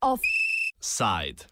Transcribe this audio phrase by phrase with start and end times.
[0.00, 1.44] Offside.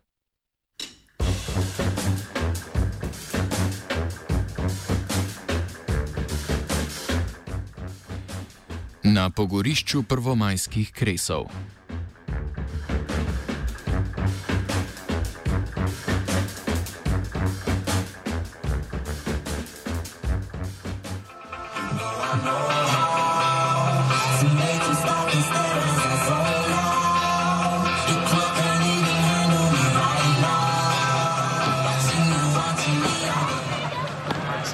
[9.04, 11.52] Na pogorišču prvomajskih kresov.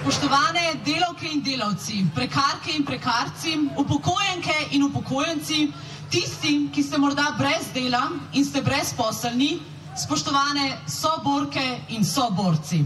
[0.05, 5.73] Spoštovane delavke in delavci, prekarke in prekarci, upokojenke in upokojenci,
[6.13, 9.63] tisti, ki ste morda brez dela in ste brezposelni,
[9.97, 11.65] spoštovane soborke
[11.97, 12.83] in soborci.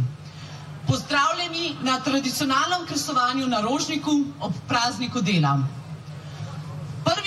[0.86, 5.56] Pozdravljeni na tradicionalnem kresovanju na Rožniku ob prazniku dela.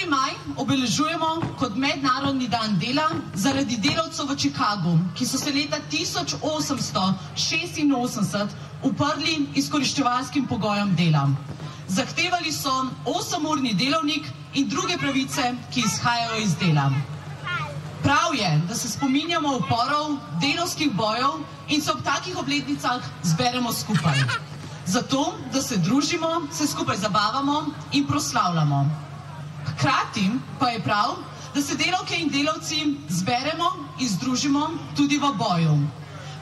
[0.01, 0.09] 1.
[0.09, 8.47] maj obeležujemo kot mednarodni dan dela zaradi delavcev v Chicagu, ki so se leta 1886
[8.83, 11.29] uprli izkoriščevalskim pogojem dela.
[11.87, 16.91] Zahtevali so 8-urni delovnik in druge pravice, ki izhajajo iz dela.
[18.01, 21.29] Prav je, da se spominjamo uporov, delovskih bojev
[21.69, 24.19] in se ob takih obletnicah zberemo skupaj.
[24.85, 29.10] Zato, da se družimo, se skupaj zabavamo in proslavljamo.
[29.65, 31.15] Hkrati pa je prav,
[31.53, 35.79] da se delavke in delavci zberemo in združimo tudi v boju.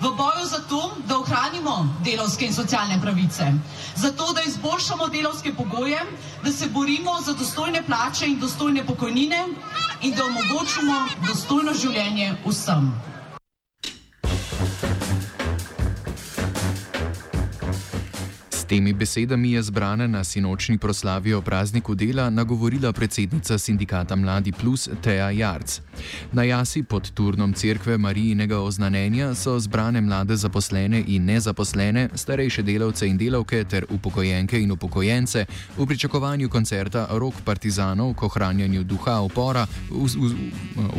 [0.02, 3.52] V boju za to, da ohranimo delovske in socialne pravice,
[3.95, 6.00] za to, da izboljšamo delovske pogoje,
[6.44, 9.48] da se borimo za dostojne plače in dostojne pokojnine
[10.02, 13.08] in da omogočimo dostojno življenje vsem.
[18.70, 24.89] Temi besedami je zbrana na sinočni proslavi o prazniku dela nagovorila predsednica sindikata Mladi Plus
[25.02, 25.82] Teja Jarc.
[26.32, 33.08] Na jasi pod turnom cerkve Marijinega oznanenja so zbrane mlade zaposlene in nezaposlene, starejše delavce
[33.08, 35.45] in delavke ter upokojenke in upokojence
[35.77, 40.33] v pričakovanju koncerta Rok partizanov k ohranjanju duha opora v, v,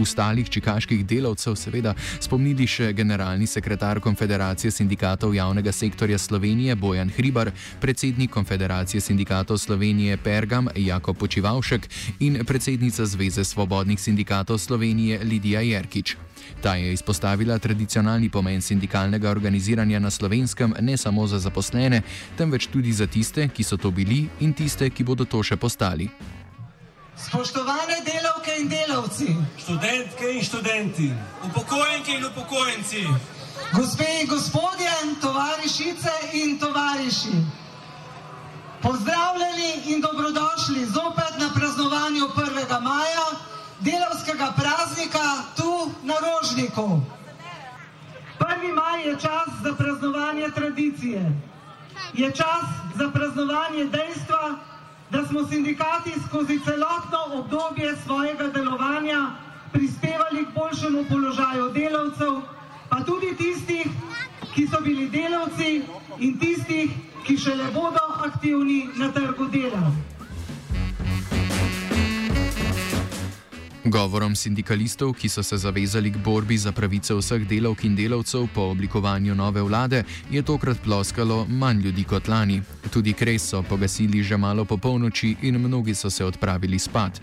[0.02, 7.10] v stalih čikaških delavcev, seveda spomnili še generalni sekretar Konfederacije sindikatov javnega sektorja Slovenije Bojan
[7.16, 11.88] Hribar, predsednik Konfederacije sindikatov Slovenije Pergam Jako Počivalšek
[12.20, 16.16] in predsednica Zveze svobodnih sindikatov Slovenije Lidija Jerkič.
[16.62, 22.02] Ta je izpostavila tradicionalni pomen sindikalnega organiziranja na slovenskem ne samo za zaposlene,
[22.38, 26.08] temveč tudi za tiste, ki so to bili in tiste, ki bodo to še postali.
[27.16, 29.28] Spoštovane delavke in delavci,
[29.58, 31.10] študentke in študenti,
[31.44, 33.04] upokojenke in upokojenci,
[33.72, 34.90] gospe in gospodje,
[35.20, 37.36] tovarišice in tovariši.
[38.82, 42.80] Pozdravljeni in dobrodošli zopet na praznovanju 1.
[42.82, 43.26] maja,
[43.80, 45.26] delovskega praznika
[45.56, 47.00] tu na Rožniku.
[48.40, 48.74] 1.
[48.74, 51.32] maj je čas za praznovanje tradicije.
[52.12, 54.56] Je čas za praznovanje dejstva,
[55.10, 59.26] da smo sindikati skozi celotno obdobje svojega delovanja
[59.72, 62.32] prispevali k boljšemu položaju delavcev,
[63.04, 63.86] tudi tistih,
[64.54, 65.82] ki so bili delavci
[66.18, 66.90] in tistih,
[67.24, 69.82] ki še ne bodo aktivni na trgu dela.
[73.84, 78.68] Govorom sindikalistov, ki so se zavezali k borbi za pravice vseh delavk in delavcev po
[78.68, 82.60] oblikovanju nove vlade, je tokrat ploskalo manj ljudi kot lani.
[82.92, 87.20] Tudi kres so pogasili že malo po polnoči in mnogi so se odpravili spat.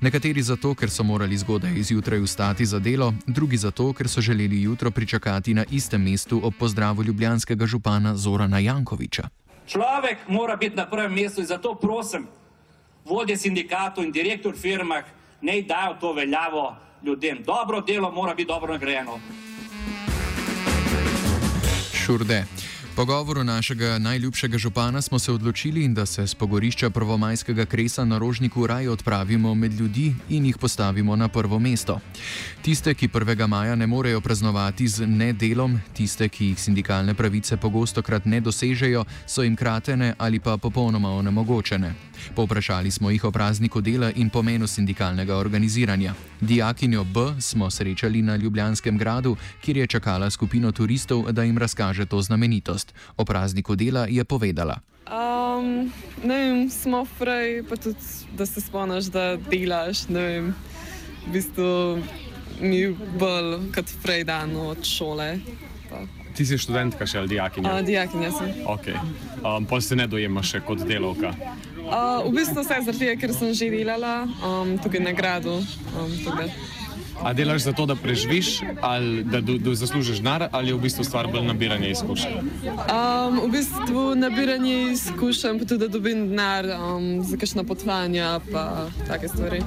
[0.00, 4.62] Nekateri zato, ker so morali zgodaj izjutraj vstati za delo, drugi zato, ker so želeli
[4.62, 9.28] jutro pričakati na istem mestu ob pozdravu ljubljanskega župana Zorana Jankoviča.
[9.66, 12.26] Človek mora biti na prvem mestu in zato prosim,
[13.04, 15.04] vodje sindikatov in direktor firmah,
[15.40, 17.42] ne dajo to veljavo ljudem.
[17.42, 19.20] Dobro delo mora biti dobro nagrajeno.
[21.94, 22.44] Šurde.
[22.98, 28.18] Po govoru našega najljubšega župana smo se odločili, da se z pogorišča prvomajskega kresa na
[28.18, 32.00] rožniku raje odpravimo med ljudi in jih postavimo na prvo mesto.
[32.62, 33.46] Tiste, ki 1.
[33.46, 39.04] maja ne morejo praznovati z nedelom, tiste, ki jih sindikalne pravice pogosto krat ne dosežejo,
[39.26, 41.94] so jim kratene ali pa popolnoma onemogočene.
[42.34, 46.14] Povprašali smo jih o prazniku dela in pomenu sindikalnega organiziranja.
[46.40, 52.06] Dijakinjo B smo srečali na Ljubljanskem gradu, kjer je čakala skupino turistov, da jim razkaže
[52.06, 52.87] to znamenitost.
[53.16, 54.80] O prazniku dela je povedala.
[55.08, 55.88] Um,
[56.24, 58.04] ne vem, smo fraj, pa tudi,
[58.36, 60.08] da se spomniš, da delaš.
[60.12, 60.54] Ne vem,
[61.26, 61.70] v bistvu
[62.60, 62.84] mi
[63.18, 65.38] bolj kot fraj dan od šole.
[65.88, 66.04] Pa
[66.38, 67.72] ti si študentka še ali dijakinja?
[67.72, 68.52] Uh, dijakinja sem.
[68.70, 68.94] Okay.
[69.42, 71.32] Um, pa se ne dojemaš še kot delovka.
[71.88, 75.56] Uh, v bistvu vse zaradi tega, ker sem že delala um, tukaj na gradu.
[75.96, 76.12] Um,
[77.22, 81.04] A delaš zato, da preživiš, ali da do, do zaslužiš denar, ali je v bistvu
[81.04, 82.38] stvar bolj nabiranje izkušenj?
[82.38, 88.86] Um, v bistvu nabiranje izkušenj, pa tudi da dobim denar um, za kakšno potovanje, pa
[89.08, 89.62] take stvari.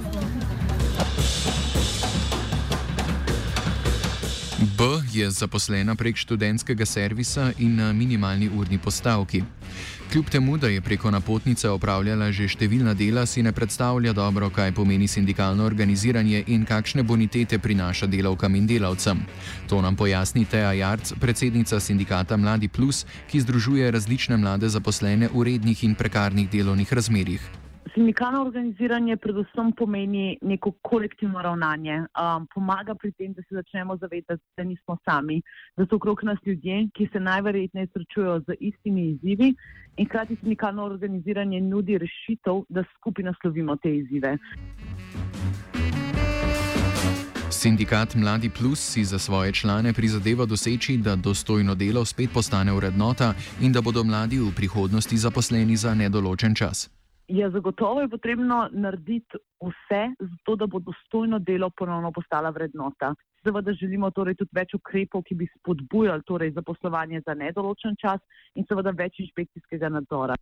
[4.61, 4.83] B
[5.13, 9.43] je zaposlena prek študentskega servisa in na minimalni urni postavki.
[10.11, 14.73] Kljub temu, da je preko napotnice opravljala že številna dela, si ne predstavlja dobro, kaj
[14.75, 19.23] pomeni sindikalno organiziranje in kakšne bonitete prinaša delavkam in delavcem.
[19.71, 25.47] To nam pojasni Teja Jarc, predsednica sindikata Mladi Plus, ki združuje različne mlade zaposlene v
[25.47, 27.70] rednih in prekarnih delovnih razmerjih.
[27.93, 31.97] Sindikalno organiziranje predvsem pomeni neko kolektivno ravnanje.
[31.99, 35.41] Um, pomaga pri tem, da se začnemo zavedati, da nismo sami,
[35.77, 39.55] da so okrog nas ljudje, ki se najverjetneje srečujejo z istimi izzivi
[39.97, 44.37] in hkrati sindikalno organiziranje nudi rešitev, da skupaj naslovimo te izzive.
[47.49, 53.33] Sindikat Mladi Plus si za svoje člane prizadeva doseči, da dostojno delo spet postane vrednota
[53.61, 57.00] in da bodo mladi v prihodnosti zaposleni za nedoločen čas.
[57.31, 63.13] Ja, zagotovo je potrebno narediti vse, zato da bo dostojno delo ponovno postala vrednota.
[63.43, 68.19] Seveda želimo torej tudi več ukrepov, ki bi spodbujali torej zaposlovanje za nedoločen čas
[68.55, 70.35] in seveda več inšpekcijskega nadzora.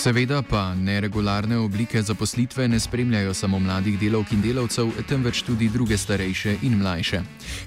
[0.00, 5.96] Seveda pa neregularne oblike zaposlitve ne spremljajo samo mladih delavk in delavcev, temveč tudi druge
[5.96, 7.20] starejše in mlajše.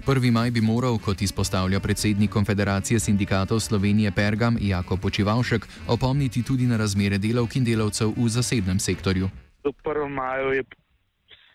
[0.07, 0.31] 1.
[0.31, 6.77] maj bi moral, kot izpostavlja predsednik Konfederacije sindikatov Slovenije Pergam Jako Počivalšek, opomniti tudi na
[6.77, 9.29] razmere delavk in delavcev v zasebnem sektorju.
[9.63, 10.09] Do 1.
[10.09, 10.63] maja je,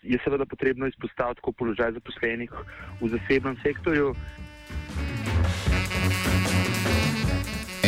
[0.01, 2.51] je seveda potrebno izpostaviti položaj zaposlenih
[3.01, 4.15] v zasebnem sektorju.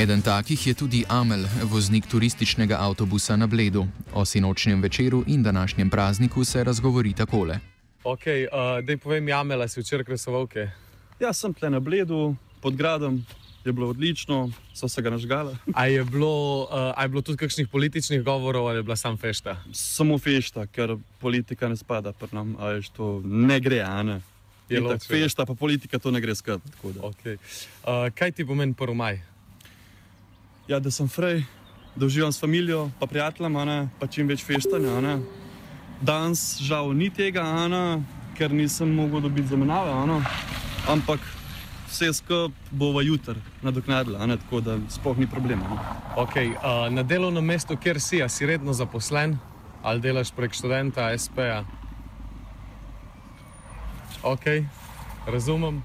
[0.02, 3.86] Eden takih je tudi Amel, voznik turističnega avtobusa na Bledu.
[4.14, 7.60] O sinočnjem večeru in današnjem prazniku se razgovori takole.
[8.04, 10.72] Ok, uh, da povem, Amela, si včeraj kresoval kaj?
[11.20, 13.22] Ja, sem tle na Bledu, pod gradom.
[13.66, 15.54] Je bilo odlično, so se ga nažgali.
[15.78, 19.58] A je bilo, uh, je bilo tudi kakšnih političnih govorov ali je bila samo fešta?
[19.74, 24.22] Samo fešta, ker politika ne spada pri nam, ali to ne gre, a ne.
[24.70, 26.62] Je tako fešta, pa politika to ne gre skupaj.
[26.84, 27.38] Okay.
[27.84, 29.31] Uh, kaj ti pomeni prvi maj?
[30.72, 31.44] Ja, da sem frej,
[31.96, 35.18] da uživam s familijo, pa prijateljem, pa čim več feštanja.
[36.02, 38.00] Danes žal ni tega, Ana,
[38.38, 40.22] ker nisem mogel dobiti zamenjave,
[40.90, 41.20] ampak
[41.92, 45.76] vse skupaj bo v jutr nadoknadila, tako da sploh ni problema.
[46.16, 49.38] Okay, uh, na delovnem mestu, kjer si, si redno zaposlen
[49.84, 51.66] ali delaš prek študenta, SP-ja?
[54.24, 54.46] Ok,
[55.28, 55.82] razumem.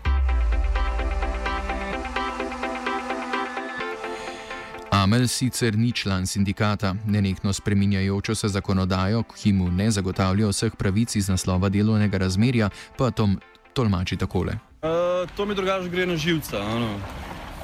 [5.06, 11.14] Amel sicer ni član sindikata, nenehno spreminjajočo se zakonodajo, ki mu ne zagotavlja vseh pravic
[11.14, 13.37] iz naslova delovnega razmerja, pa Tom
[13.73, 14.58] tolmači takole.
[14.82, 16.58] Uh, to mi drugače gre na živce,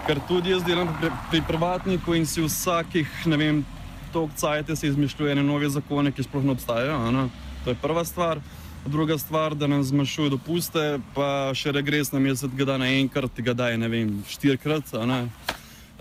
[0.07, 3.65] ker tudi jaz delam pri, pri privatniku in si vsakih, ne vem,
[4.13, 6.95] toliko cajt se izmišljuje nove zakone, ki sploh ne obstajajo.
[7.11, 7.29] Ano?
[7.65, 8.39] To je prva stvar.
[8.87, 13.35] Druga stvar, da nam zmanjšuje dopuste, pa še regres na mesec, ga da na enkrat,
[13.39, 14.95] ga da je, ne vem, štirikrat.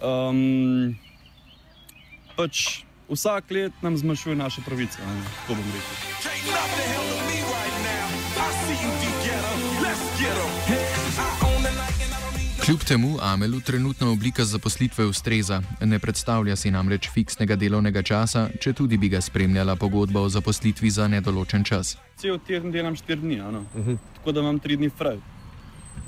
[0.02, 1.00] Um,
[2.42, 4.98] pač vsak let nam zmanjšuje naše pravice.
[5.48, 5.96] To bom rekel.
[12.66, 18.74] Kljub temu Amelu trenutna oblika zaposlitve ustreza, ne predstavlja si namreč fiksnega delovnega časa, če
[18.74, 21.98] tudi bi ga spremljala pogodba o zaposlitvi za nedoločen čas.
[22.18, 23.98] Cel teden delam 4 dni, uh -huh.
[24.16, 25.18] tako da imam 3 dni fraj.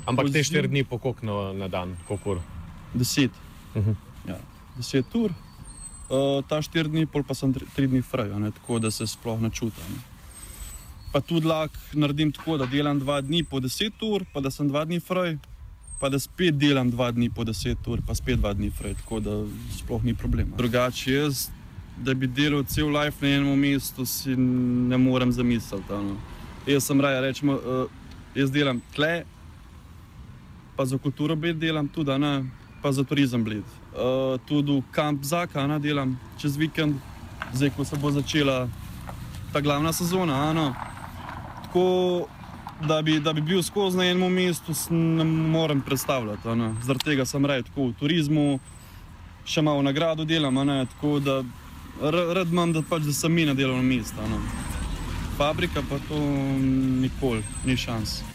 [0.05, 2.41] Ampak te 4 dni pokokno na dan, kako?
[2.95, 3.29] 10.
[3.75, 3.95] Uh -huh.
[4.27, 4.37] ja.
[4.77, 5.31] 10 ur,
[6.09, 9.41] uh, ta štiri dni, pol pa sem tri, tri dni fraj, tako da se sploh
[9.41, 10.01] ne čutim.
[11.13, 14.67] Pa tudi lahko naredim tako, da delam dva dni po deset ur, pa da sem
[14.67, 15.37] dva dni fraj,
[15.99, 19.19] pa da spet delam dva dni po deset ur, pa spet dva dni fraj, tako
[19.19, 19.35] da
[19.77, 20.57] sploh ni problema.
[20.57, 21.49] Drugače jaz,
[21.97, 25.93] da bi delal cel life na enem mestu, si ne morem zamisliti.
[25.93, 26.17] Ano.
[26.67, 27.85] Jaz sem raje, rečemo, uh,
[28.35, 29.23] jaz delam tle,
[30.75, 32.33] pa za kulturo bi delam tudi, ne,
[32.81, 36.95] pa za turizem bled uh, tudi v kamp Zakana delam čez vikend,
[37.53, 38.67] zdaj ko se bo začela
[39.53, 40.49] ta glavna sezona.
[40.49, 40.73] Ano.
[41.63, 42.27] Tako
[42.87, 46.41] da bi, da bi bil skozi na enem mestu, ne morem predstavljati.
[46.83, 48.59] Zaradi tega sem raje tako v turizmu,
[49.45, 50.57] še malo nagrado delam,
[50.95, 51.43] tako da
[52.33, 54.21] rad imam, da, pač, da sem mi na delovnem mestu.
[55.37, 56.19] fabrika pa to
[57.01, 58.32] nikoli, ni šans.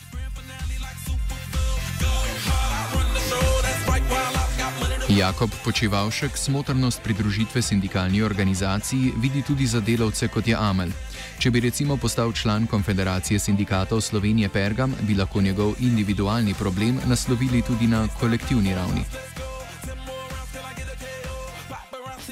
[5.18, 10.92] Jakob Počivalšek smotrnost pridružitve sindikalni organizaciji vidi tudi za delavce kot je Amel.
[11.38, 17.62] Če bi recimo postal član Konfederacije sindikatov Slovenije Pergam, bi lahko njegov individualni problem naslovili
[17.62, 19.02] tudi na kolektivni ravni.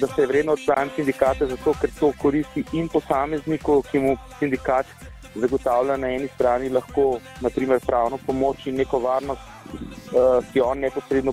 [0.00, 4.86] Da se je vredno član sindikata zato, ker to koristi in posamezniku, ki mu sindikat
[5.34, 11.32] zagotavlja na eni strani lahko naprimer pravno pomoč in neko varnost, uh, ki on neposredno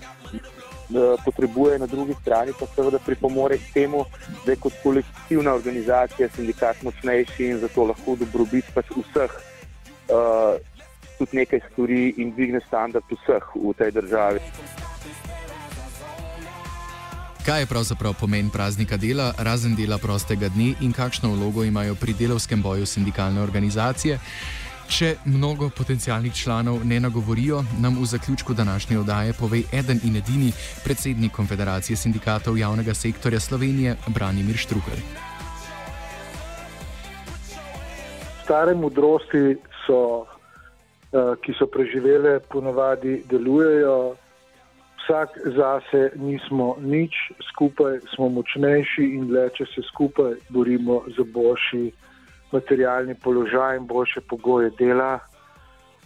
[1.25, 4.05] potrebuje, na drugi strani pa seveda pripomore k temu,
[4.45, 10.59] da je kot kolektivna organizacija sindikat močnejši in zato lahko dobrobit pač vseh uh,
[11.17, 14.39] tudi nekaj stori in dvigne standard vseh v tej državi.
[17.43, 22.13] Kaj je pravzaprav pomen praznika dela, razen dela prostega dne in kakšno vlogo imajo pri
[22.15, 24.19] delovskem boju sindikalne organizacije?
[24.93, 30.51] Če mnogo potencijalnih članov ne nagovorijo, nam v zaključku današnje oddaje pove eden in edini
[30.85, 35.01] predsednik Konfederacije sindikatov javnega sektorja Slovenije, Branimir Štrukelj.
[38.43, 39.57] Stare modrosti,
[39.87, 44.15] so, eh, ki so preživele, ponovadi delujejo.
[45.01, 47.13] Vsak zase nismo nič,
[47.49, 51.91] skupaj smo močnejši in le, če se skupaj borimo za boljši
[52.53, 55.19] materialni položaj in boljše pogoje dela,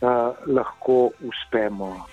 [0.02, 0.10] uh,
[0.48, 2.06] lahko uspemo.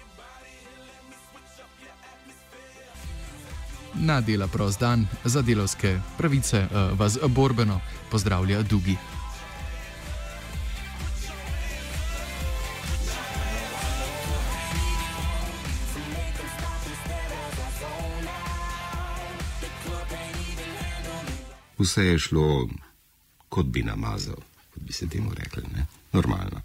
[3.94, 8.96] Na dela prost dan za delovske pravice uh, vas borbeno pozdravlja Dugi.
[21.78, 22.68] Vse je šlo
[23.54, 24.40] kot bi namazal,
[24.74, 25.86] kot bi se temu rekli, ne?
[26.12, 26.62] normalno.